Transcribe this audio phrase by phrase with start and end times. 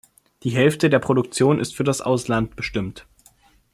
[0.41, 3.05] Die Hälfte der Produktion ist für das Ausland bestimmt.